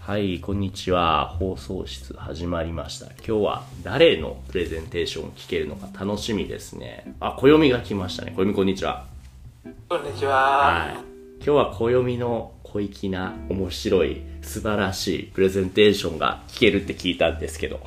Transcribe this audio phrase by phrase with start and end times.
[0.00, 1.28] はい、こんにちは。
[1.38, 3.06] 放送室始まりました。
[3.06, 7.14] 今日は誰のプレゼンテーションを聞けるのか楽しみですね。
[7.20, 8.32] あ、暦が来ましたね。
[8.34, 9.04] 暦こんにちは。
[9.90, 10.32] こんにちは。
[10.32, 10.94] はい。
[11.36, 17.78] 今日は暦の小粋な、面白い、素晴らしいプレゼンテーションが聞けるって聞いたんですけど。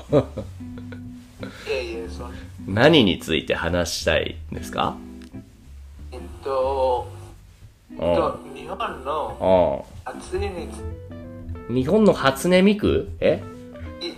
[1.67, 2.31] いえいえ、その
[2.67, 4.95] 何について話したいんですか？
[6.11, 7.11] えっと、
[7.91, 8.55] うえっとん。
[8.55, 9.93] 日本のうん。
[10.21, 10.83] 祭りにつ
[11.69, 13.09] 日本の初音ミク？
[13.19, 13.41] え？
[14.01, 14.13] いい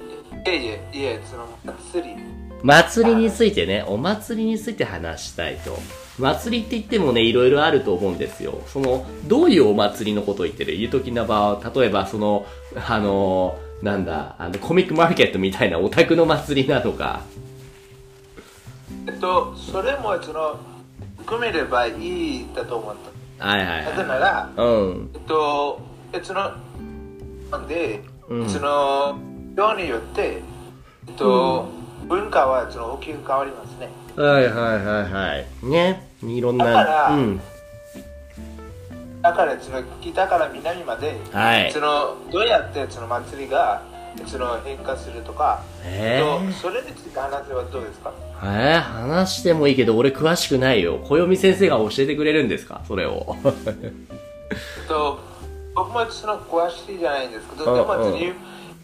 [0.46, 2.16] えいえ、いえ、その祭り。
[2.64, 5.78] 祭りについてね、お祭りについて話したいと。
[6.18, 8.62] 祭りって言ってもね、いろいろあると思うんですよ。
[8.68, 10.76] その、どういうお祭りのことを言ってる？
[10.78, 12.46] 言うときな場合、例えばその、
[12.88, 17.22] あの、なんだ、あの、コミックマーケットみたいなオタクの祭りなのか。
[19.08, 20.60] えっと、それもその、
[21.20, 22.96] 含めればいいだと思っ
[23.38, 23.48] た。
[23.48, 24.62] はいはいなぜはなら、い。
[24.62, 25.10] うん。
[25.14, 25.82] えっと、
[26.14, 26.52] えその、
[27.52, 29.18] なんで、うんその、
[29.56, 30.42] 量によって、
[31.08, 31.70] えっと、
[32.08, 33.90] 文化はその大きく変わりますね。
[34.16, 35.66] はいはいはいはい。
[35.66, 36.10] ね。
[36.24, 37.42] いろんな、だからうん。
[39.22, 43.82] だからその北から南まで、はいそのどうやってその祭りが
[44.28, 48.14] その変化するとか、えーえっとそれについて話せばどうですか？
[48.44, 51.00] えー、話してもいいけど、俺詳しくないよ。
[51.00, 52.82] 暦先生が教えてくれるんですか？
[52.88, 53.36] それを。
[53.46, 54.54] え
[54.86, 55.20] っと
[55.76, 58.36] 僕もその詳しいじゃないんですけど、うんでも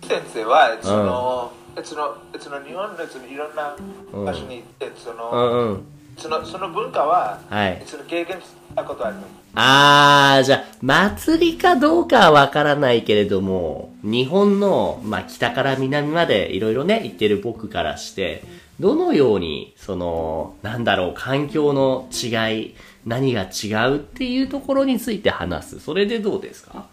[0.01, 1.51] 先生はその、
[1.83, 3.75] そのその日本のそのいろんな
[4.11, 5.79] 場所に行って、その。
[6.17, 9.41] そのその文化は、はいその経験したことあります。
[9.55, 18.43] あー、じゃあ、祭りかどうかはわからないけれども、日本の、まあ、北から南までいろいろね、行ってる僕からして、
[18.79, 22.27] どのように、その、なんだろう、環境の違
[22.59, 25.79] い、何が違うっていうところについて話す。
[25.79, 26.85] それでどうですか？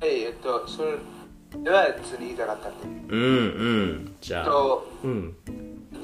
[0.00, 0.92] はい、えっと、それ
[1.62, 4.16] では別に言いたかったんでうんうん。
[4.20, 5.34] じゃあ、えっとうん。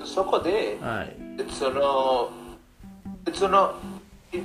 [0.05, 1.17] そこで、はい。
[1.51, 2.31] その、
[3.33, 3.75] その、
[4.33, 4.39] い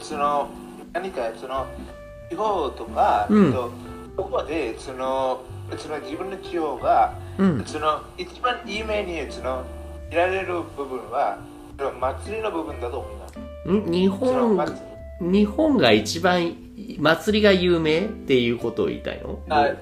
[0.00, 0.48] その、
[0.92, 1.66] 何か、その、
[2.28, 3.70] 地方とか、うんえっと
[4.16, 5.40] そこで、その、
[5.78, 9.64] その自分の地方が、うんその、一番いい目に、その、
[10.10, 11.38] 見られる部分は、
[11.98, 13.19] 祭りの部分だと思います。
[13.19, 13.19] ん
[13.64, 14.66] 日本、
[15.20, 16.56] 日本が一番
[16.98, 19.40] 祭りが有名っていうことを言いたいの？
[19.48, 19.76] はい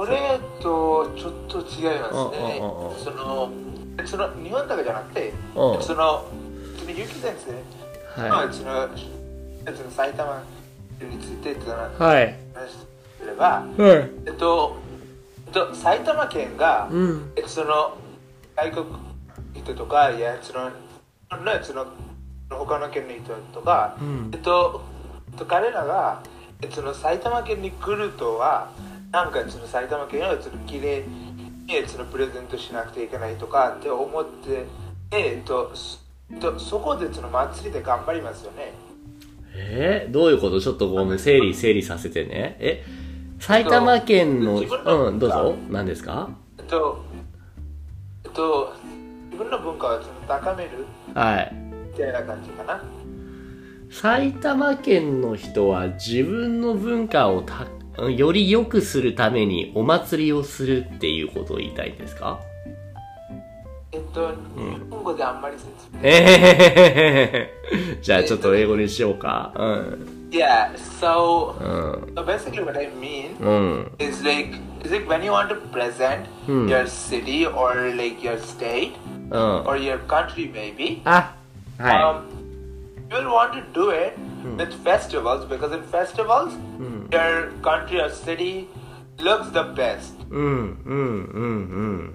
[0.00, 2.60] それとちょっと違いますね。
[3.02, 3.50] その、
[4.06, 6.24] その日本だけじゃなくて、うんその、
[6.78, 8.88] そのゆき先生、まはあ、その、
[9.76, 10.40] その埼玉
[11.00, 11.78] についてそのい。
[11.98, 12.36] はい。
[12.54, 12.70] 話
[13.18, 14.10] すれば、はい。
[14.26, 14.76] えっと、
[15.48, 17.32] えっと、埼玉県が、うん。
[17.34, 17.98] えっと、その
[18.54, 18.86] 外国
[19.64, 20.70] 人とか、いや、その、
[21.36, 21.86] ね、その、
[22.50, 24.82] 他の県の人とか、うんえっと、
[25.30, 26.22] えっと彼らが、
[26.62, 28.70] えっと、その埼玉県に来るとは、
[29.12, 31.04] なんかその埼玉県をその綺麗
[31.66, 34.64] にそのプレゼントしなくてはいけないとかって思って、
[35.10, 35.72] えっと、
[36.40, 38.72] と、そこでその祭りで頑張りますよね。
[39.54, 40.60] えー、どういうこと？
[40.60, 42.56] ちょっとごめん、整理整理させてね。
[42.60, 42.84] え、
[43.40, 45.54] 埼玉県のうん、どうぞ。
[45.70, 46.30] 何ですか？
[46.58, 47.04] えっと、
[48.24, 48.74] えっと、
[49.30, 50.86] 自分の文化をその高める
[51.18, 51.52] はい。
[51.92, 52.80] みたいな感じかな。
[53.90, 57.66] 埼玉県の人は自分の文化をた
[58.08, 62.38] より良くするためにお祭りをするっていうことを言いたいんですか？
[63.90, 64.36] えっと、日
[64.90, 66.02] 本語であんまり説明。
[68.00, 69.52] じゃあちょっと英語にしようか。
[69.56, 70.28] うん。
[70.30, 72.14] Yeah, so, うん。
[72.14, 73.50] so basically what I mean う
[73.80, 73.90] ん。
[73.98, 76.68] is like, is like when you want to present Hmm.
[76.68, 78.92] your city or like your state
[79.30, 79.64] うん。
[79.66, 81.34] or your country maybe, あ、
[81.78, 84.14] は um, you will want to do it
[84.56, 86.52] with festivals because in festivals,
[87.10, 88.66] your country or city
[89.18, 90.14] looks the best.
[90.20, 90.26] い。
[90.30, 92.14] うん、うん、うん、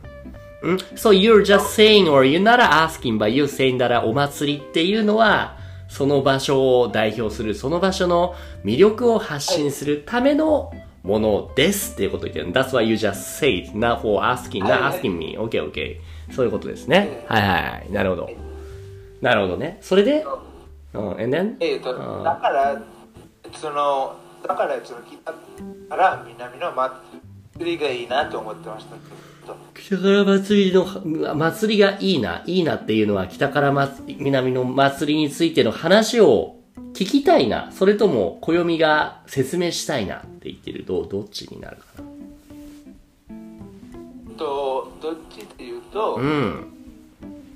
[0.63, 0.75] うん。
[0.75, 5.57] ん So you're just saying or you're not asking but you're saying that お祭りっていうのは
[5.89, 8.33] その場所を代表するその場所の
[8.63, 10.71] 魅力を発信するための
[11.03, 12.51] ものですっていうことを言ってる。
[12.51, 15.37] That's why you just say it, not for asking, はい not はい asking me.
[15.37, 15.97] Okay, okay.
[16.31, 17.25] そういうことですね。
[17.27, 17.91] はいはいはい。
[17.91, 18.29] なるほど。
[19.21, 19.77] なるほどね。
[19.81, 20.25] それで、
[20.93, 21.57] うん、and then?
[21.59, 22.81] えっと、うんだから、
[23.53, 24.15] その、
[24.47, 25.33] だから、その、北
[25.89, 26.99] から南の祭
[27.59, 28.95] りがいいなと思ってました。
[29.73, 36.62] 北から祭りの、祭りがいいな、いいなっていうのは北から祭南の祭りについての話を
[36.93, 40.85] 聞きたいな、それとも暦が説明したいなって言ってる。
[40.85, 42.03] どう、どっちになるかな？
[44.37, 46.67] と、どっちっていうと、うん。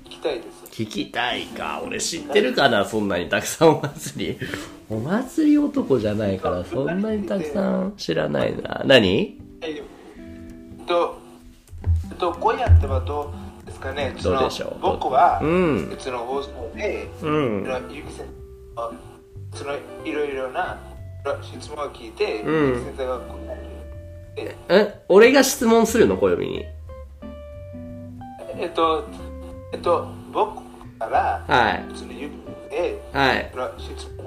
[0.04, 0.48] 聞きたいです。
[0.70, 1.82] 聞聞きたいか。
[1.84, 4.38] 俺知ってるかなそんなにたくさんお祭り。
[4.90, 8.82] お祭り男じゃないから、そんなにたくさん知らないな。
[8.84, 9.38] 何？
[9.60, 11.18] えっと、
[12.18, 13.32] と、こうやってはど
[13.62, 14.80] うですかねどうでしょう？
[14.80, 18.24] 僕は、うんその放送で、うんゆき先
[18.76, 19.07] 生
[19.58, 19.74] その
[20.04, 20.78] いろいろな
[21.42, 23.26] 質問を聞いて、うん先生が答
[24.36, 24.46] える。
[24.46, 26.64] でえ俺が質問するの暦に？
[28.56, 29.08] えっと、
[29.72, 30.62] えっと、僕
[31.00, 31.84] から、はい。
[31.92, 32.12] その
[33.12, 33.50] はい。
[33.52, 34.26] の質問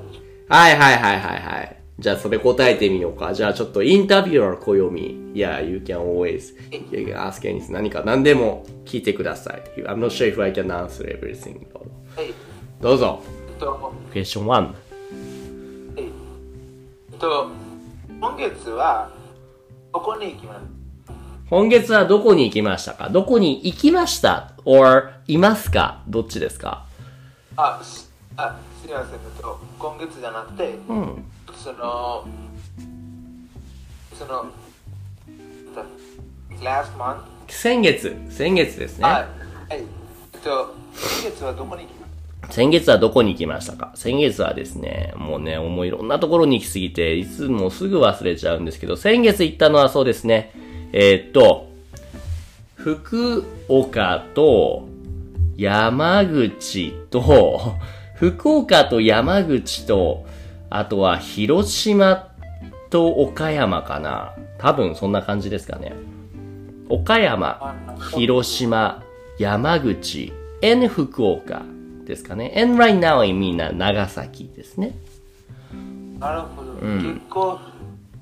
[0.49, 1.77] はいはいはいはいはい。
[1.97, 3.33] じゃあそれ答えてみようか。
[3.33, 5.31] じゃあちょっとインタビュアー暦。
[5.33, 6.53] Yeah, you can always
[6.91, 7.71] you can ask anything.
[7.71, 9.63] 何か何でも聞いてください。
[9.83, 11.65] I'm not sure if I can answer everything.
[12.17, 12.33] はい。
[12.81, 13.21] どうぞ。
[13.47, 14.47] えっと、Question 1。
[14.47, 14.90] はいえっ
[17.21, 17.51] と、
[18.19, 19.11] 今月は、
[19.93, 20.61] どこに行きます？
[21.49, 23.09] 今月はどこに行きましたか？
[23.09, 26.01] どこに行きました ?or いますか？
[26.07, 26.85] どっちですか？
[27.55, 31.23] あ、すあすみません、と、今月じゃなくて、うん。
[31.55, 32.27] その、
[34.17, 34.47] その、
[36.59, 37.19] last month?
[37.47, 38.17] 先月。
[38.31, 39.03] 先月ですね。
[39.03, 39.13] はい。
[39.13, 39.27] はい。
[39.69, 42.00] えっと、先月はどこに行きま
[42.49, 43.91] 先月はどこに行きましたか？
[43.95, 50.51] 先月はですね、もうね、もういろんなところに行きすぎて、いつもすぐ忘れちゃうんですけど、先月行ったのはそうですね、
[50.91, 51.69] えーっと、
[52.75, 54.89] 福岡と
[55.55, 57.75] 山口と、
[58.15, 60.25] 福岡と山口と、
[60.69, 62.27] あとは広島
[62.89, 64.33] と岡山かな。
[64.57, 65.93] 多分そんな感じですかね。
[66.89, 67.75] 岡山、
[68.13, 69.01] 広島、
[69.39, 71.61] 山口、N 福岡
[72.11, 72.53] ですかね。
[72.57, 74.93] And right now I mean 長崎ですね。
[76.19, 76.73] なるほど。
[76.73, 77.57] 結構、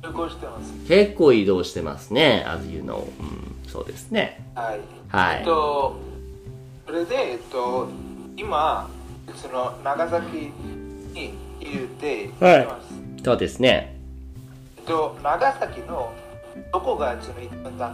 [0.04, 0.74] 旅行してます。
[0.88, 2.46] 結構移動してますね。
[2.48, 2.98] as you know.
[3.00, 4.46] うん、そうですね。
[4.54, 4.80] はい。
[5.10, 5.96] はいえっと、
[6.86, 7.88] それで、えっと、
[8.38, 8.88] 今、
[9.36, 10.52] その、長崎
[11.14, 13.24] にいるって言ってます。
[13.26, 13.98] そうですね。
[14.78, 16.14] えっと、長崎の
[16.72, 17.28] どこが一
[17.64, 17.94] 番だ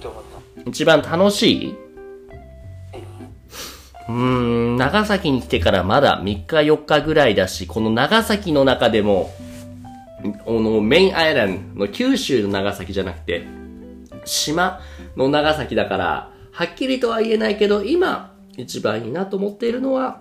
[0.00, 0.22] と思っ
[0.64, 0.70] た？
[0.70, 1.74] 一番楽しい？
[4.10, 9.30] うーん、長崎に来てからまだ3日4日ぐらいだし、この長崎の中でも、
[10.44, 13.46] このメインアイランドの九州の長崎じゃなくて、
[14.24, 14.80] 島
[15.16, 20.20] の長崎だから、はっきりとは言えないけど、今、一番いいなと思っているのは、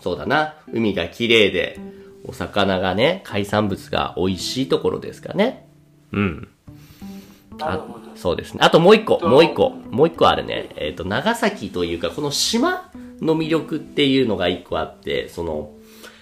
[0.00, 1.78] そうだな、海が綺麗で、
[2.24, 5.66] お魚がね、海産物が美味しいところですかね。
[6.12, 6.48] うん。
[7.60, 7.84] あ。
[8.14, 8.60] そうですね。
[8.62, 10.68] あともう一個、ともう一個、もう一個あるね。
[10.76, 12.90] えっ、と、長崎というか、この島
[13.22, 15.70] の魅力っていうのが一個あって、その、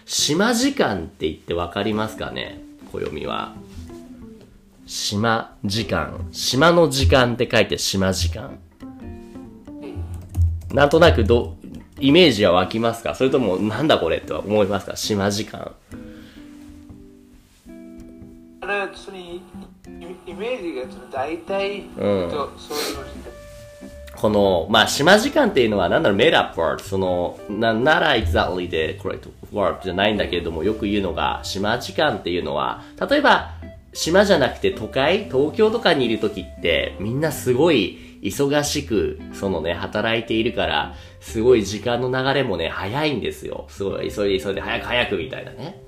[0.04, 2.60] 島時間って言ってわかりますかね？
[2.92, 3.54] 暦は。
[4.86, 6.28] 島時間。
[6.32, 8.58] 島の時間って書いて島時間。
[10.72, 11.56] なんとなくど、
[11.98, 13.14] イメージは湧きますか？
[13.14, 14.96] それとも、なんだこれって思いますか？
[14.96, 15.72] 島時間。
[18.60, 19.40] それ、そのイ
[20.26, 23.39] イメージが大体、んえっと、そういうのして。
[24.20, 26.80] この、まあ、島時間っていうのは、なんだろう、made up word。
[26.80, 33.52] その、な、なら exactly で correct word じゃないんだけれども、よく言うのが、島時間っていうのは、例えば、
[33.94, 43.66] 島じゃなくて都会、東京とかにいる時って、みんなすごい忙しく、そのね、働いているから、すごい時間の流れもね、早いんですよ。
[43.68, 45.80] すごい急いで急いで早く早くみたいなね。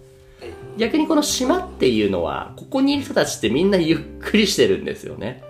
[0.78, 5.42] 逆にこの島っていうのは、ここにいる人たちってみんなゆっくりしてるんですよね。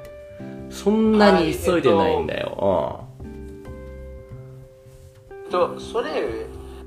[0.73, 3.07] そんなに急いでないんだよ。
[3.21, 3.63] うん。
[5.51, 6.47] と、それ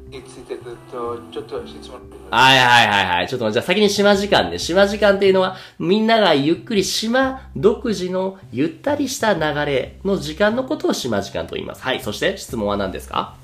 [0.09, 1.99] についてと、ちょっと質問。
[2.31, 3.27] はいはいはいはい。
[3.27, 4.57] ちょっとじゃあ先に島時間ね。
[4.57, 11.83] 島時間っていうのは、みんながゆっくり島独自のゆったりした流れの時間のことを島時間と言います。
[11.83, 12.01] はい。
[12.01, 13.35] そして質問は何ですか？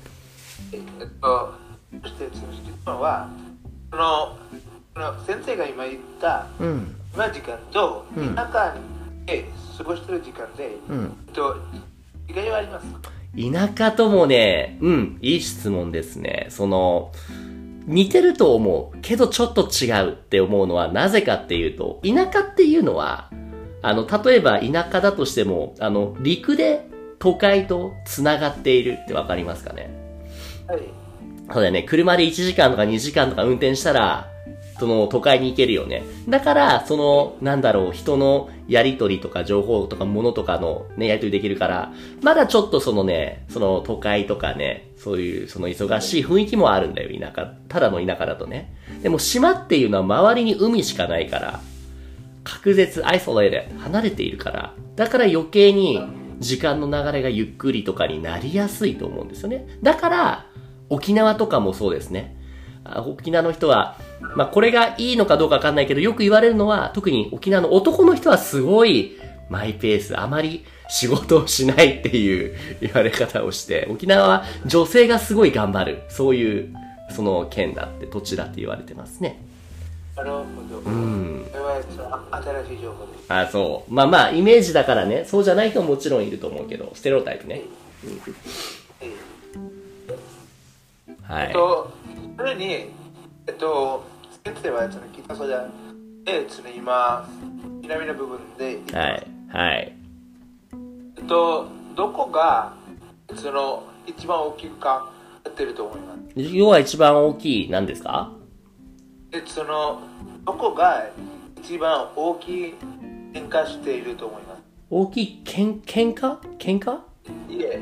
[0.72, 0.80] えっ
[1.20, 1.54] と、
[2.02, 2.42] そして質
[2.84, 3.28] 問は、
[3.90, 4.36] その、
[4.94, 6.96] その先生が今言った、うん。
[7.14, 8.74] 今時間とうん田舎
[9.26, 9.44] で
[9.78, 11.16] 過ごしてる時間で、うん。
[11.28, 11.56] えっと、
[12.28, 13.10] 違いはありますか？
[13.34, 16.46] 田舎ともね、うん、いい質問ですね。
[16.50, 17.12] その、
[17.86, 23.30] 似てると思うけどちょっと違うって思うのはなぜかっていうと、田舎っていうのは、
[23.80, 26.86] あの、例えば田舎だとしても、あの、陸で
[27.18, 29.90] 都会と繋がっているってわかりますかね？
[30.68, 30.80] はい。
[31.50, 31.82] そうだよね。
[31.82, 34.28] 車で1時間とか2時間とか運転したら、
[34.82, 36.02] その都会に行けるよね。
[36.28, 47.54] だから、その、なんだろう、人のやりとりとか情報とか物とかのね、やりとりできるから、まだちょっとそのね、その都会とかね、そういうその忙しい雰囲気もあるんだよ、田舎。
[47.68, 48.74] ただの田舎だとね。
[49.04, 51.60] でも島っていうのは周りに海しかないから、
[52.42, 56.02] 隔絶、アイソレーレ離れているから、だから余計に
[56.40, 59.78] 時間の流れがゆっくりとかになりやすいと思うんですよね。
[59.80, 60.46] だから、
[60.88, 62.41] 沖縄とかもそうですね。
[62.84, 63.96] あ沖縄の人は、
[64.36, 76.02] まあこれがいいのかどうかわかんないけど、よく言われるのは、特に沖縄の男の人はすごいマイペース、あまり仕事をしないっていう言われ方をして、沖縄は女性がすごい頑張る。
[76.08, 76.74] そういう、
[77.10, 79.42] その県だって、土地だって言われてますね。
[80.16, 80.78] なるほど。
[80.78, 81.46] うん。
[81.50, 81.80] これは
[82.66, 83.24] 新しい情報です。
[83.28, 83.92] あ、そう。
[83.92, 87.62] まあまあ、イメージだからね、そうじゃない人ももちろんいると思うけど、ステレオタイプね。
[91.22, 91.46] はい。
[91.46, 91.92] えっと、
[92.36, 92.64] それに、
[93.46, 94.04] えっと、
[94.44, 95.68] 先生はその北ソダ
[96.24, 97.28] で、その今、
[97.80, 99.26] 南の部分で、はい。
[99.48, 99.96] はい。
[101.16, 102.74] えっと、どこが、
[103.34, 105.10] その、一番大きくか
[105.44, 106.56] やってると思います？
[106.56, 108.32] 要は一番大きい、何ですか？
[109.30, 110.00] で、その、
[110.44, 111.06] どこが
[111.60, 112.74] 一番大きい
[113.32, 114.62] 変化していると思います？
[114.90, 116.36] 大きい、けん、喧嘩？
[116.58, 116.98] 喧嘩？
[117.48, 117.80] いえ、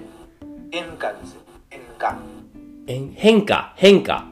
[0.71, 1.41] 変化ですよ。
[1.71, 2.19] 変化。
[2.87, 4.27] 変化、変化。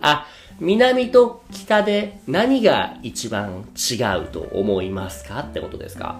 [0.00, 0.26] あ、
[0.60, 5.40] 南と北で何が一番違うと思いますか？
[5.40, 6.18] ってことですか？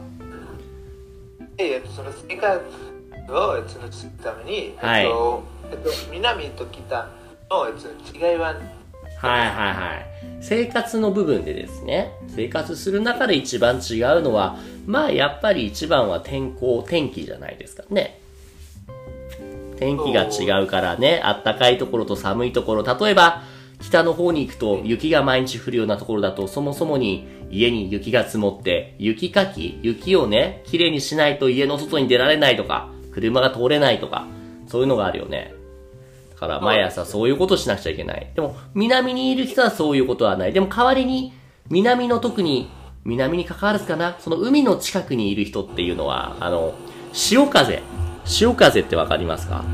[1.56, 2.58] で、えっと、その生活
[3.32, 7.08] をえっとそのするために、はいえっと、えっと、南と北
[7.50, 8.60] のえっと違いは、はい
[9.20, 10.06] はいはい。
[10.40, 18.19] 生活の部分でですね、生活する中で一番違うのは、まあやっぱり一番は天候、天気じゃないですかね。
[19.80, 23.42] 天気が違うからね、あったかいところと寒いところ、例えば、
[23.80, 34.26] 北の方に行くと雪が毎日降るようなところだと、そもそもに家に雪が積もって、雪かき、雪をね、きれいにしないと家の外に出られないとか、車が通れないとか、
[34.68, 35.54] そういうのがあるよね。
[36.32, 38.30] だから毎朝そういうことしなくちゃいけない。
[38.34, 40.52] でも、南にいる人はそういうことはない。
[40.52, 41.32] でも代わりに、
[41.70, 42.68] 南の特に、
[43.04, 46.74] 南に関わらずかな、その海の近くにいる人っていうのは、あの、
[47.14, 47.82] 潮風。
[48.30, 49.64] 潮風ってわかりますか？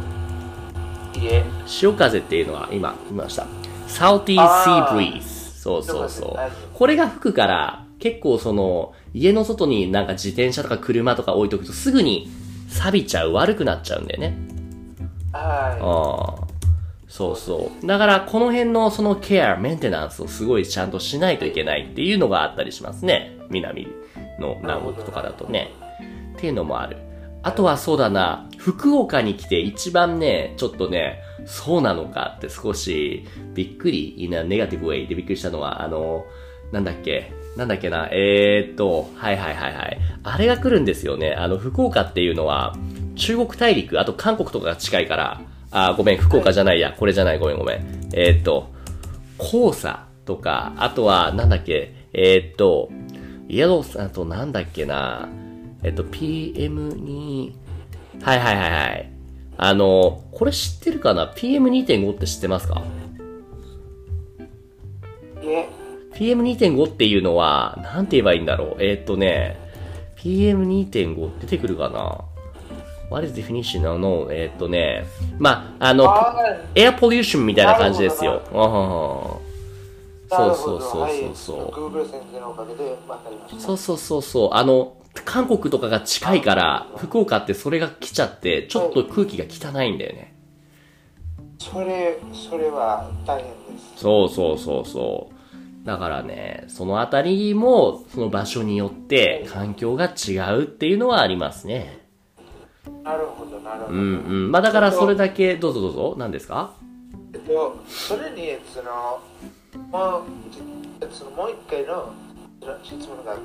[1.14, 3.46] いえ、潮風っていうのは今、見ました。
[3.86, 5.22] Southeast Sea あー Breeze。
[5.60, 6.50] そうそうそうはい。
[6.72, 12.30] これが吹くから、結構その、家の外になんか自転車とか車とか置いとくとすぐに
[12.68, 14.36] 錆びちゃう、悪くなっちゃうんだよね。
[15.32, 16.46] はああ。
[17.08, 17.86] そうそう。
[17.86, 23.36] だから、この辺のそのケア、メンテナンスをすごいちゃんとしないといけないっていうのがあったりしますね。
[23.50, 23.86] 南
[24.40, 25.72] の南国とかだとね。
[26.36, 26.98] っていうのもある。
[27.46, 33.24] あとはそうだな、福岡に来て一番ね、ちょっとね、そうなのかって少し
[33.54, 36.26] びっくり、in a negative way でびっくりしたのは、あの、
[36.72, 39.98] なんだっけ、なんだっけな、えー、っと、はいはいはいはい。
[40.24, 41.34] あれが来るんですよね。
[41.34, 42.74] あの、福岡っていうのは、
[43.14, 48.10] 中国大陸、あと韓国とかが近いから、あ、ごめん、福岡じゃないや、これじゃない、ごめんごめん。
[48.12, 48.72] えー、っと、
[49.38, 52.88] 黄砂とか、あとは、なんだっけ、えー、っと、
[53.48, 55.28] イエローさんとなんだっけな、
[55.86, 57.56] えっと、PM に、
[58.20, 59.10] はいはいはいはい。
[59.56, 62.82] あの、これ知ってるかな ?PM2.5 って知ってますか？
[65.42, 65.46] い。
[65.46, 65.68] いえ、
[66.14, 68.82] ?PM2.5 っていうのは、なんて言えばいいんだろう？
[68.82, 69.56] えーっとね、
[70.16, 72.18] PM2.5 出てくるかな
[73.08, 74.26] ?What is definition no?
[74.32, 75.06] えーっとね、
[75.38, 76.34] まあ、あの、あ
[76.74, 78.42] エアポリューションみたいな感じですよ。
[80.28, 83.60] そうそうそうそうそう。
[83.60, 84.50] そうそうそうそう。
[84.52, 84.94] あの、
[85.24, 90.34] 韓国とかが近いから、福岡ってそれが来ちゃって、ちょっと空気が汚いんだよね。
[91.58, 93.56] それ、それは大変で
[93.96, 94.02] す。
[94.02, 95.86] そうそうそうそう。
[95.86, 102.06] だからね、そのあたりも、その場所によって環境が違うっていうのはありますね。
[103.02, 103.92] なるほど、なるほど。
[103.92, 104.50] うんうん。
[104.50, 106.14] まあだからそれだけ、どうぞどうぞ。
[106.18, 106.74] 何ですか？
[107.32, 109.20] えっと、それに、その、
[109.90, 110.24] もう、
[111.12, 112.12] そのもう一回の
[112.82, 113.40] 質問がある。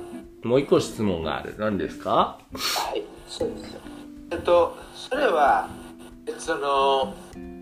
[0.48, 1.54] もう一個質問がある。
[1.58, 2.38] 何ですか？
[2.54, 3.80] はい、そうですよ。
[4.30, 5.68] えっと、それは、
[6.26, 7.14] えその、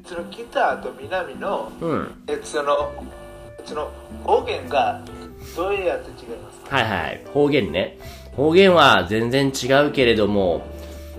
[0.07, 2.25] その北と南の、うん。
[2.26, 2.93] えその、
[3.64, 3.90] その
[4.25, 5.02] 方言が
[5.57, 6.76] どうやって違いますか？
[6.76, 7.25] はいはい。
[7.33, 7.99] 方言ね。
[8.37, 10.62] 方言は全然違うけれども、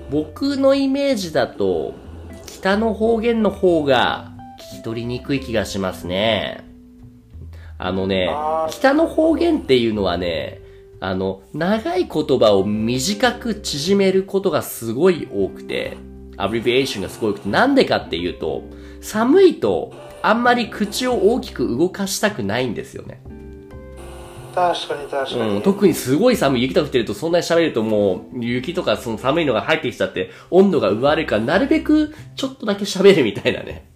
[0.09, 1.93] 僕のイメージだと、
[2.47, 4.31] 北の方言の方が
[4.75, 6.63] 聞き取りにくい気がしますね。
[7.83, 8.29] あのね
[8.69, 10.61] 北の方言っていうのはね、
[10.99, 15.97] あの、長い言葉を短く縮めることがすごい多くて、
[16.37, 18.63] アブリビエーションがすごい多くて、なんでかっていうと、
[19.01, 23.23] 寒いとあんまり口を大きく動かしたくないんですよね。
[24.53, 25.55] 確かに確かに。
[25.55, 33.90] うん、特にすごい寒い雪とか降ってるとそんなに喋るともう雪とかその寒いのが入ってきちゃって温度が奪われるからなるべくちょっとだけ喋るみたいなね。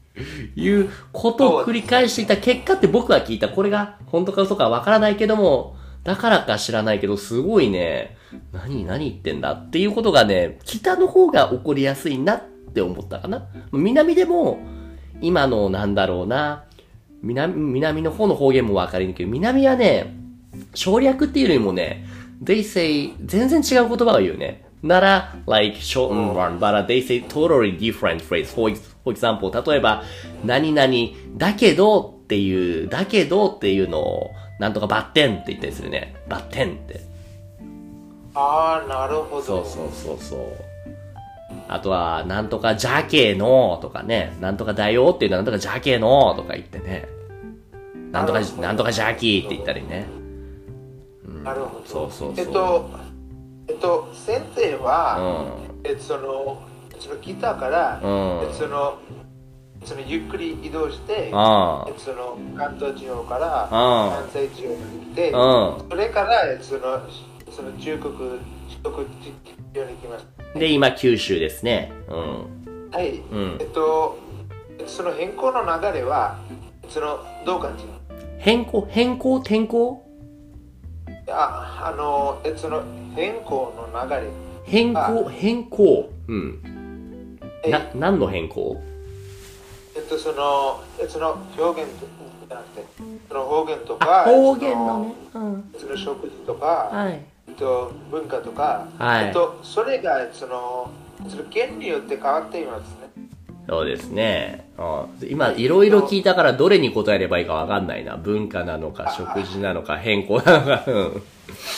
[0.56, 3.50] いうことを繰り返していた結果って僕は聞いた。
[3.50, 8.18] これが本当か嘘かわからないけども、だからか知らないけどすごいね、
[8.52, 12.44] 何何言ってんだっていうことがね、北の方が起こりやすいなっ
[12.74, 13.48] て思ったかな。
[13.72, 14.60] 南でも
[15.22, 16.66] 今のなんだろうな、
[17.22, 19.26] 南、南の方の方言もわかりにくい。
[19.26, 20.16] 南はね、
[20.74, 22.06] 省略っていうよりもね、
[22.44, 24.64] they say 全然違う言葉を言うね。
[24.84, 28.46] なら、like shorten one, but they say totally different phrase.
[28.46, 28.72] For,
[29.06, 30.04] for example, 例えば、
[30.44, 30.94] 何々、
[31.38, 36.16] だけどっていう、だけどっていうのを、なんとかバッテンって言ったりするね。
[36.28, 37.02] バッテンって。
[38.34, 39.42] ああ、なるほど。
[39.42, 40.40] そうそうそうそう。
[41.68, 47.08] あとは、なんとかじゃけーのとかね、なんとかだよっていうのはなんとかじゃけーのとか言ってね。
[48.12, 50.08] なんとかなんとかじゃきーって言ったりね。
[51.44, 51.86] なるほど。
[51.86, 52.90] そうそうそうえっと、
[53.68, 55.46] えっと、先生うは、
[55.84, 55.88] ん。
[55.88, 56.62] えっと、その、
[57.00, 59.00] その来たから、うんえっと、その、
[59.84, 66.82] そのゆっくり移動して、その関東地方からうん関西地方に来て、うんそれから、えっと、その、
[67.52, 68.14] その中国、
[68.84, 69.34] 四国地
[69.74, 70.44] 方に来ました。
[70.56, 70.60] あ。
[70.60, 71.92] で、今、九州ですね。
[72.10, 72.90] うん。
[72.92, 74.18] はい、んえっと、
[74.88, 76.38] その変更の流れは、
[76.90, 77.90] その、どう感じる
[78.40, 80.04] 変更、変更、転校
[81.30, 82.84] あ、あの、えっと、その
[83.16, 84.28] 変更の流れ。
[84.66, 86.10] 変更、変更？
[86.28, 86.75] うん。
[87.64, 88.82] えな、何の変更？
[89.96, 92.86] えっと、その、えっと、その表現じゃなくて、
[93.30, 95.14] その方言とあ、か、方言のね。
[95.34, 95.74] うん。
[95.78, 97.22] その食事とか、はい。
[97.48, 100.92] えっと、文化とか、はいえっと、それがその
[101.30, 103.06] その県によって変わっていますね。
[103.68, 104.70] そうですね。
[104.78, 104.82] う
[105.24, 108.18] ん今、いろいろ聞いたからどれに答えればいいかわかんないな。
[108.18, 110.84] 文化なのか、食事なのか、変更なのか。
[110.86, 111.24] うん。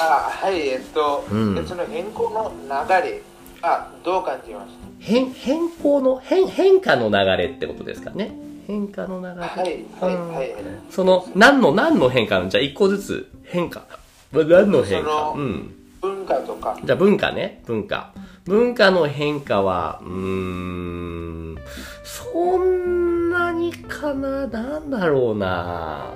[0.02, 2.70] あはい、えっと、うんえその変更の流
[3.10, 3.22] れ
[3.62, 8.32] はどう感じまし変、変更の、変、変化の流れってことですかね。
[8.68, 9.34] 変化の流れ。
[9.48, 10.56] たはい、はい、うんはい。
[10.90, 13.86] その、何の、何の変化じゃあ一個ずつ変化。
[14.32, 15.34] 何の変化？
[15.36, 15.74] うん。
[16.02, 17.64] 文化とか、じゃあ文化ね。
[17.66, 18.14] 文化。
[18.46, 21.58] 文化の変化は、うーん、
[22.04, 26.12] そんなにかななんだろうな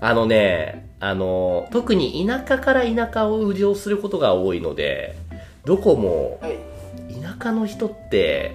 [0.00, 5.16] あのね、あの、特に田舎から田舎を移動することが多いので、
[5.64, 6.58] どこもはい、
[7.24, 8.54] 田舎の人って、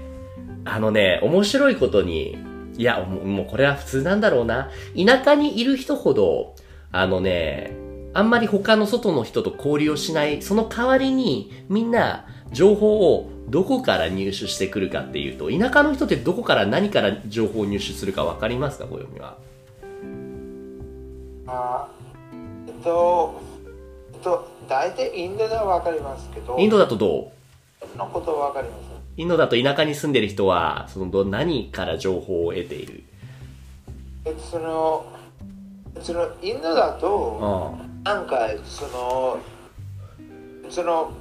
[0.63, 2.37] あのね、面白いことに、
[2.77, 4.69] いや、もうこれは普通なんだろうな。
[4.95, 6.55] 田舎にいる人ほど、
[6.91, 7.75] あのね、
[8.13, 19.37] あんまり他の外の人と交流をしない、その代わりにみんな情報をどこから入手してくるかっていうと、田舎の人ってどこから何から情報を入手するかわかりますか、小読みは？
[21.47, 21.87] あ
[22.67, 23.41] えっと、
[24.13, 27.31] えっと、大体インドではわかりますけど、インドだとどう？
[27.31, 27.38] そ
[27.97, 28.87] のことはわかりません。
[29.17, 33.03] インドだと田舎に住んでる人は、そのど何から情報を得ている？
[34.25, 35.05] えっと、その、
[36.01, 38.03] そのインドだと、うん。
[38.03, 39.37] なんかその
[40.69, 41.11] その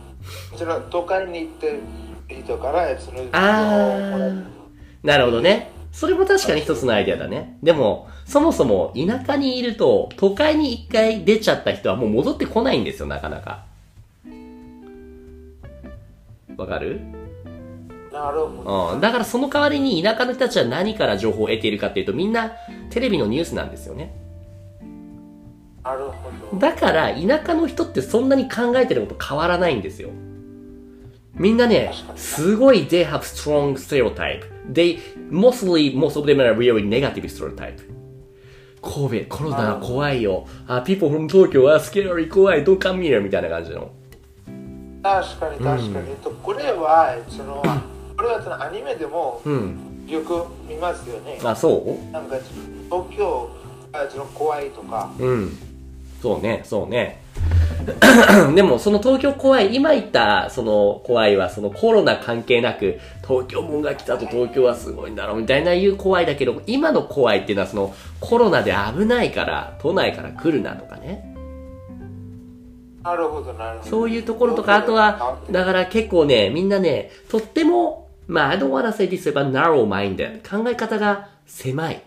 [0.56, 1.80] その都会に行ってる
[2.28, 4.44] 人からそのあー、
[5.02, 5.72] なるほどね。
[5.90, 7.58] それも確かに一つのアイデアだね。
[7.62, 13.64] でも、そもそも田舎にいると、都会に一回出ちゃった人はもう戻ってこないんですよ、なかなか。
[16.58, 17.00] わかる？
[18.12, 19.00] なるほどうん。
[19.00, 22.52] だからその代わりに田舎の人たちは何から情報を得ているかっていうと、みんな
[22.90, 24.14] テレビのニュースなんですよね。
[25.84, 30.10] なるほどだから、田舎の人ってそんなに考えてること変わらないんですよ。
[31.34, 34.42] みんなねすごい they have strong stereotype.
[34.70, 34.98] They,
[35.30, 37.76] mostly, most of them are really negative stereotype.
[38.82, 40.46] 神戸、コロナ怖いよ。
[40.66, 43.92] あ、people from 東京は scary 怖い、don't come here みたいな感じの。
[45.02, 47.62] 確かに確かに、えっとこれはその
[48.16, 49.88] これはそのアニメでもうん。
[50.08, 52.36] よく見ますよねあ、そなんか
[52.86, 53.50] 東京
[53.92, 55.58] がその怖いとかううん。
[56.22, 57.22] そうね、そうね。
[58.56, 71.36] でも、その東京怖い、今言った、その怖いは、そのコロナ関係なく、東京もんが来たと東京はすごいんだろう、みたいな言う怖いだけど、今の怖いっていうのは、そのコロナで危ないから、都内から来るなとかね。
[73.08, 80.42] なるほどなるほどそういうところとか、あとは、だから結構ね、みんなね、とっても、まあ、I don't wanna say this, but narrow minded.
[80.48, 82.02] 考え方が狭い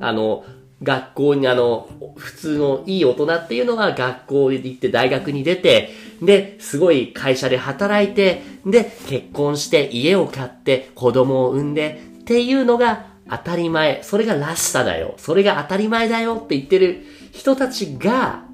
[0.00, 0.44] あの、
[0.82, 14.02] 学校にあの、普通のいい大人っていうのは学校に行って大学に出て、で、すごい会社で働いて、で、結婚して家を買って子供を産んでっていうのが当たり前。
[14.02, 15.14] それがらしさだよ。
[15.16, 18.44] それが当たり前だよって言ってる人たちが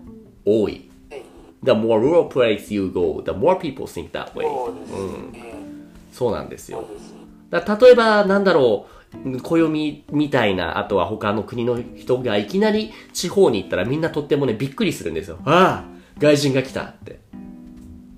[0.44, 0.91] 多い。
[1.64, 4.42] はい The more rural place you go, the more people think that way.
[4.42, 5.54] そうですね、
[6.12, 6.84] そうなんですよ
[7.50, 8.86] だ例えば、なんだろ
[9.24, 15.38] う、暦みたいな、あとは他の国の人がいきなり地方に行ったらみんなとってもね、びっくりするんですよ。
[15.44, 17.20] ああ外人が来たって。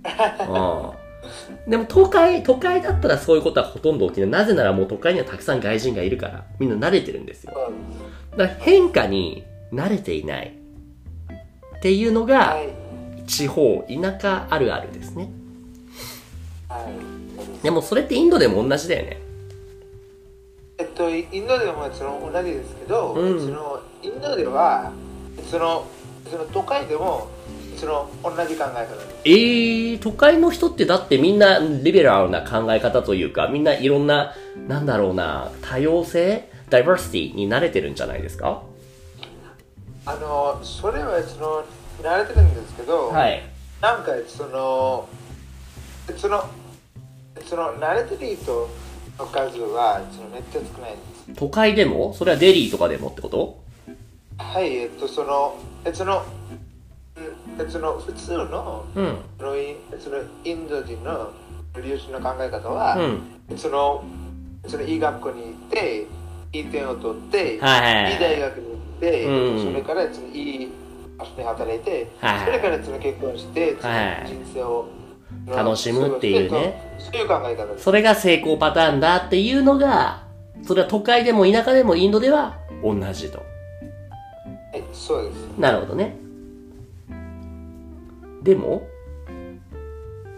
[0.49, 1.05] うん
[1.67, 4.31] でも都会、都会だったらそういうことはほとんど起きない。
[4.31, 7.73] なぜならもう都会にはたくさん外人がいるから、みんな慣れてるんですよ。
[8.37, 10.55] だから変化に慣れていない。
[11.77, 12.84] っていうのが、はい
[13.27, 15.31] 地方、田舎あるあるですね。
[16.69, 19.21] はいでもそれってインドでも同じだよね。
[20.77, 24.93] えっと、インドでもその同じですけど、うんそのインドでは
[25.51, 25.87] その
[26.31, 27.29] その都会でも
[27.77, 29.07] その同じ考え方です。
[29.25, 34.35] えー、都会の人ってだってみんなリベラルな考え方というか、みんないろんな、
[34.69, 38.63] なんだろうな、多様性ダイバーシティに慣れてるんじゃないですか？
[40.07, 41.65] あのそれはその
[42.03, 43.43] 慣れてるんですけど、はい。
[43.81, 45.09] なんかその
[46.17, 46.45] その
[47.45, 48.69] その慣れてる人
[49.19, 50.97] の数はそのめっちゃ少ないで
[51.35, 51.35] す。
[51.35, 52.15] 都会でも？
[52.15, 53.63] それはデリーとかでもってこと？
[54.39, 56.25] はい、えっとそのえその
[57.69, 59.19] その普通のうん。
[59.39, 59.57] その
[60.45, 61.31] インド人の
[61.75, 63.59] 留学の考え方は、うん。
[63.59, 64.05] その
[64.67, 66.07] そのいい学校に行って
[66.53, 70.69] いい点を取って、はいはいはいい大学に行って、うんそれからそのいい
[71.19, 74.89] 場所に働いて、はいはいそれからその結婚して、人生を、
[75.47, 80.25] 楽しむっていうねそういう考え方それが成功パターンだっていうのが、
[80.63, 83.39] それは都会でも田舎でもインドでは同じと。
[83.39, 83.45] は
[84.79, 86.17] いそうですなるほどね。
[88.43, 88.87] でも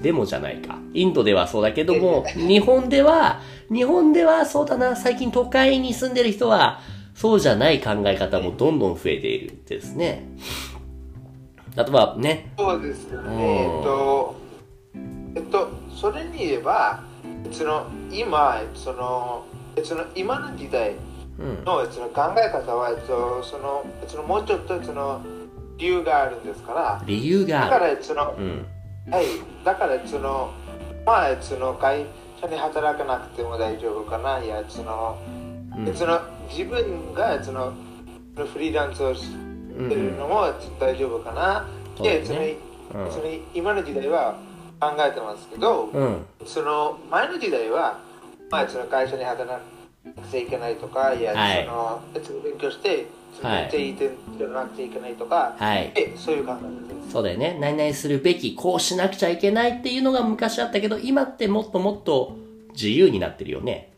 [0.00, 0.78] でもじゃないか。
[0.92, 3.40] インドではそうだけども、 日本では、
[3.72, 6.80] 日本ではそうだな、最近都会に住んでる人は、
[7.16, 10.28] そうじゃない考え方もどんどん増えているですね。
[11.74, 14.34] 例えばね、そうですようんねえっと
[15.34, 17.02] えっとそれに言えば
[17.50, 19.44] その今その
[19.82, 20.92] その今の時代
[21.38, 21.64] うん。
[21.64, 25.20] のその考え方はえっとそのそのもうちょっとその
[25.78, 27.96] 理由があるんですから理由だかがある。
[27.96, 28.66] らそのうん。
[29.10, 29.24] はい、
[29.64, 30.50] だからその、
[31.04, 32.04] まあ、その会
[32.40, 35.16] 社に働かなくても大丈夫かな、いや、その、
[35.76, 37.72] うんその自分がその
[38.34, 39.26] フリーランスをし
[39.78, 40.46] うんてるのも
[40.80, 44.38] 大丈夫かな、そうだよでそのその今の時代は
[44.80, 46.26] 考えてますけど、うん。
[46.44, 47.98] その前の時代は、
[48.50, 49.60] まあ、その会社に働か
[50.04, 51.66] なくちゃいけないとか、いや、はい
[52.22, 53.06] その勉強して、
[53.42, 55.92] めっちゃいい点取らなくちゃいけないとか、はい。
[55.92, 57.12] でそういう考えです。
[57.12, 57.56] そうだよね。
[57.60, 62.36] 何々するべき、こうしなくちゃいけないっていうのが昔あったけど、今ってもっともっと
[62.72, 63.92] 自由になってるよね。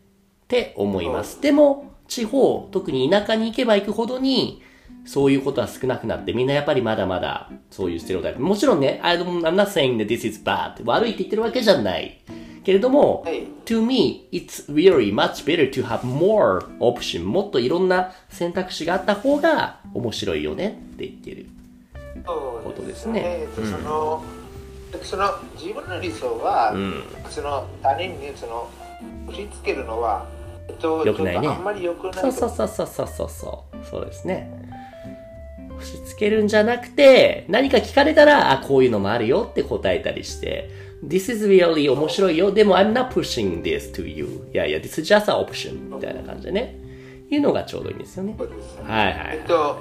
[0.49, 1.39] って思います。
[1.41, 4.63] でも、地方、特に田舎に行けば行くほどに、
[5.05, 8.41] そういうことは少なくなって、みんなやっぱりまだまだ、そういうステレオタイプ。
[8.41, 10.83] もちろんね、I don't, I'm not saying that this is bad.
[10.85, 12.19] 悪いって言ってるわけじゃない。
[12.63, 17.23] けれども、はい to me, it's really much better to have more option.
[17.23, 21.45] もっといろんな選択肢があった方が面白いよねって言ってる。
[22.25, 24.23] そうですねえっとうんその
[25.03, 27.03] その自分の理想は、うん。
[27.29, 28.67] その他人にその
[29.27, 30.38] 押し付けるのは、えっと、
[31.05, 33.85] 良くないねちょっとあんまり良くないそうそうそうそうそうそうそう。
[33.89, 34.51] そうですね。
[35.77, 40.69] 押し付けるんじゃなくて、何か聞かれたら、あ、こういうのもあるよって答えたりして、
[41.05, 42.51] This is really 面白いよ。
[42.51, 44.49] でも I'm not pushing this to you.
[44.53, 45.95] いやいや、This is just an option.
[45.95, 46.75] みたいな感じでね。
[47.31, 48.35] いうのがちょうどいいんですよね
[48.87, 49.77] はいはいえっと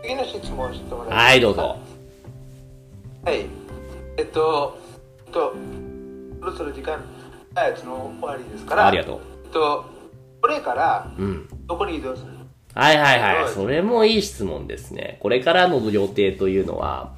[0.00, 1.16] 次の質問してもらえますか？
[1.16, 1.76] はい、どうぞ。
[3.24, 3.46] はい
[4.16, 4.78] えっと
[5.26, 5.54] えっと
[6.40, 7.04] そろそろ時間
[7.56, 9.20] はいその終わりですからありがとう。
[9.44, 9.84] えっと
[10.44, 11.48] これからうん。
[11.66, 12.32] どこに移動する
[12.74, 13.54] はいはいはい。
[13.54, 15.16] それもいい質問ですね。
[15.20, 17.14] これからの予定というのは、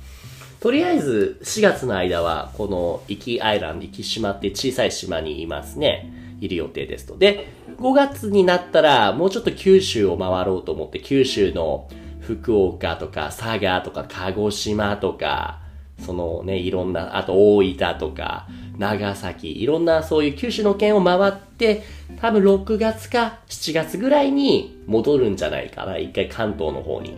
[0.61, 6.37] とりあえず4月の間は、この壱岐アイランド、壱岐島って小さい島にいますね。
[6.41, 7.19] いる予定ですと。
[7.19, 7.49] で、
[7.81, 11.89] 5月になったら、もうちょっと九州を回ろうと思って、九州の
[12.21, 15.63] 福岡とか佐賀とか鹿児島とか、
[15.99, 18.47] そのね、いろんな、あと大分とか、
[18.79, 21.83] 長崎、いろんなそういう九州の県を回って、
[22.21, 25.99] 多分6月か7月ぐらいに戻るんじゃないかな。
[25.99, 27.17] 一回関東の方に。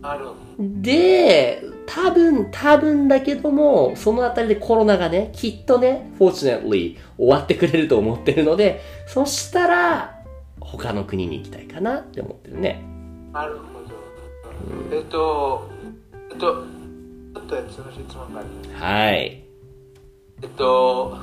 [0.00, 10.22] なるほどで、多分、多分だけども、そのあたりでコロナがね、きっとね、fortunately 終わってくれると思ってるので、そしたら、
[10.60, 12.82] 他の国に行きたいかなって思ってるね。
[13.32, 13.80] なるほ
[14.90, 14.96] ど。
[14.96, 15.70] えっと、
[16.30, 16.64] えっと、
[17.34, 18.82] ちょっとその質問があります。
[18.82, 19.44] はい。
[20.42, 21.18] えっと、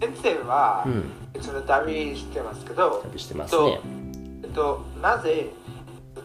[0.00, 1.10] 先生は、うん。
[1.40, 3.80] その旅してますけど、旅してますね。
[4.42, 5.50] えっと、なぜ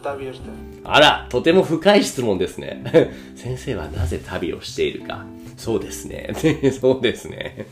[0.02, 0.54] 旅をしたの？
[0.84, 2.82] あら、とても深い質問ですね。
[3.36, 5.24] 先生はなぜ旅をしているか。
[5.56, 6.34] そうですね。
[6.80, 7.66] そうですね。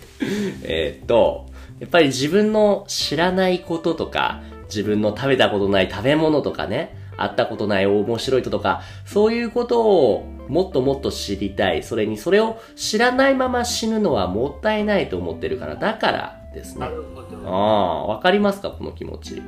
[0.63, 1.47] えーっと、
[1.81, 11.83] やっぱり自分の知らないこととか、自分の食べたことない食べ物とかね、会ったことない面白い人とか、そういうことをもっともっと知りたい。
[11.83, 16.81] それにそれを知らないまま死ぬのはもったいないと思ってるから、だからですね。
[16.81, 17.49] なるほど。
[17.49, 18.71] ああ、わかりますか？
[18.71, 19.43] この気持ち。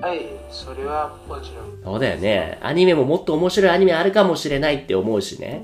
[0.00, 1.82] はい、それはもちろん。
[1.82, 2.58] そうだよね。
[2.62, 5.62] アニメももっと面白いアニメあるかもしれないって思うしね。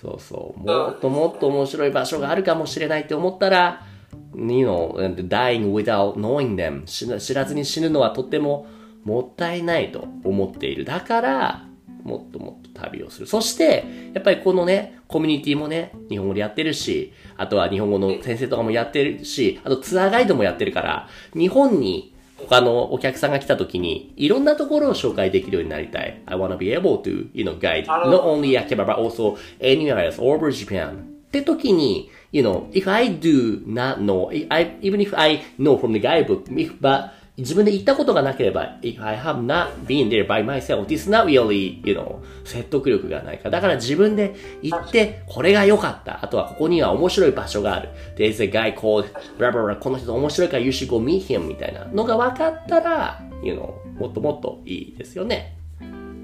[0.00, 0.60] そうそう。
[0.60, 3.86] もっともっと面白い場所があるかもしれないって思ったら、
[4.34, 4.94] you know,
[5.28, 8.66] dying without knowing them 知ら知らずに死ぬのはとっても
[9.04, 10.84] もったいないと思っている。
[10.84, 11.66] だから、
[12.02, 13.26] もっともっと旅をする。
[13.26, 26.20] そして、やっぱりこのね、コミュニティもね、日本語でやってるし、あとは日本語の先生とかもやってるし、あとツアーガイドもやってるから、日本に他のお客さんが来た時に、いろんなところを紹介できるようになりたい。
[26.26, 30.50] I wanna be able to, you know, guide not only Akiba, but also anywhere else over
[30.50, 31.12] Japan.
[31.28, 36.44] って時に、you know, if I do not know, I, even if I know from the guidebook,
[36.54, 41.94] if, but 自分で行ったことがなければ、if I have not been there by myself, this is not really, you
[41.94, 43.52] know, 説得力がないから。
[43.52, 46.22] だから自分で行って、これが良かった。
[46.22, 47.88] あとはここには面白い場所がある。
[48.16, 55.56] There's a guy called, blah, blah, blah, この人面白いから you should go meet him みたいなのが分かったら、you know, もっともっといいですよね。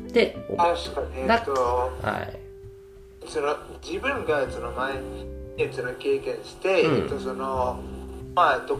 [0.09, 0.57] って思う。
[0.57, 2.38] 確かに、えだっと、はい。
[3.27, 7.81] その自分がその前にその経験して、うんえっと、その
[8.35, 8.79] まあと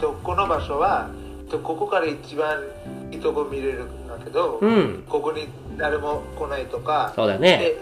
[0.00, 1.10] とこの場所は
[1.48, 2.62] とここから一番
[3.10, 5.04] いいとこ見れるんだけど、うん。
[5.08, 7.74] ここに誰も来ないとかそうだね。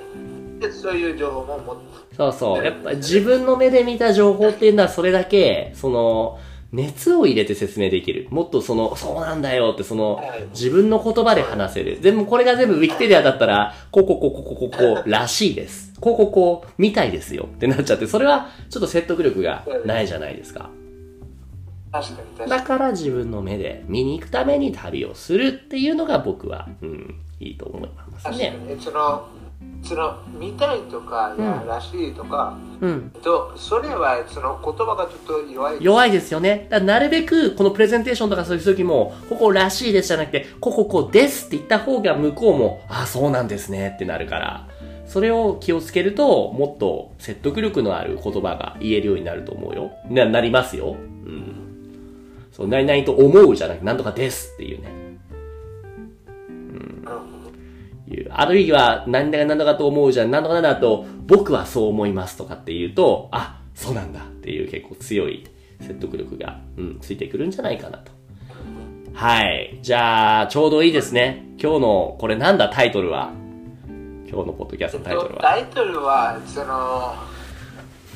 [0.61, 2.64] ででそういう情報も持ってそうそう。
[2.64, 6.38] やっぱ自分の目で見た情報っていうのはそれだけ、その、
[6.72, 8.26] 熱を入れて説明できる。
[8.31, 11.98] もっとその、そうなんだよってそのはい、自分の言葉で話せる。
[12.00, 15.92] 全部、これが全部ウィキペディアだったら、こうこうこうこうこうこうこうらしいです。
[16.00, 20.70] こうこうこうみたいですよってなっちゃって、それはちょっと説得力がないじゃないですか。
[22.48, 28.56] だにから自分の目で見に行くために旅をするっていうのが僕は、うん、いいと思いますね。
[28.68, 29.28] にその
[29.82, 33.11] その見たいとか、いやうんらしいとか、うん。
[33.22, 36.66] と、それはその言葉がちょっと弱い弱いですよね。
[36.68, 44.68] だなるべく、このプレゼンテーションとかそういう時も、ここらしいですじゃなくて、こここうですって言った方が向こうも、あ、そうなんですねってなるから、
[45.06, 49.92] それを気をつけると、もっと説得力のある言葉が言えるようになると思うよ。
[50.11, 50.96] な、なりますよ。
[51.24, 51.65] うん。
[52.57, 54.88] そう、何々と思うじゃなくて、なんとかですっていうね。
[57.05, 57.27] なるほ
[58.09, 65.47] いうあるいは、何だか何だかと思うじゃん、何とかなんだと、僕はそう思いますとかっていうと、あ、そうなんだっていう結構強い
[65.81, 68.11] 説得力が、うん、ついてくるんじゃないかなと。
[69.12, 69.79] はい。
[69.83, 71.45] じゃあ、ちょうどいいですね。
[71.61, 73.33] 今日の、これなんだタイトルは？
[74.27, 75.42] 今日のポッドキャストのタイトルは？
[75.42, 77.14] タイトルはその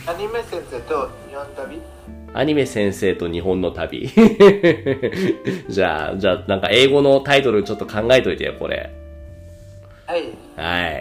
[0.06, 1.78] アニメ先生と日本旅
[2.32, 4.08] アニメ先生と日本の旅。
[5.68, 8.90] じゃあ、じゃあ、なんか英語のタイトルちょっと考えといて、これ。
[10.06, 10.22] はい。
[10.56, 10.98] はい。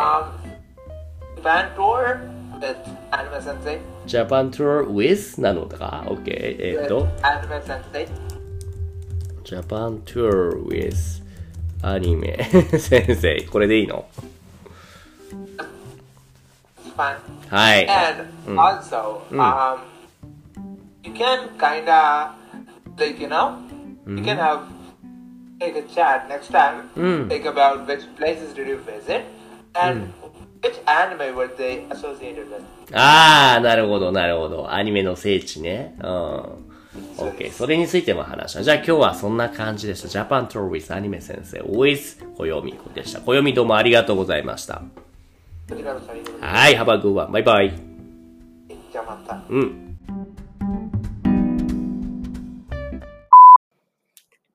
[4.07, 6.23] Japan Tour with なのか ?OK。
[6.27, 7.07] えっと？
[9.43, 11.23] Japan Tour with
[11.83, 12.43] アニメ
[12.79, 13.41] 先生。
[13.51, 14.05] これでいいの？
[17.49, 17.87] はい。
[17.87, 18.23] And
[32.93, 34.73] ああなるほど、なるほど。
[34.73, 35.95] アニメの聖地ね。
[35.99, 36.69] うん。
[37.17, 37.51] OK。
[37.51, 38.63] それについても話した。
[38.63, 40.07] じゃあ今日はそんな感じでした。
[40.07, 43.21] ジャパントーリスアニメ先生、ウィズ・コヨミでした。
[43.21, 44.81] コヨミどうもありがとうございました。
[46.41, 47.31] はい、ハバグワン。
[47.31, 47.73] バイバイ。
[49.49, 49.88] うん。